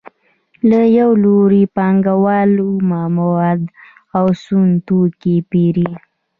[0.69, 3.61] له یو لوري پانګوال اومه مواد
[4.17, 5.89] او سون توکي پېري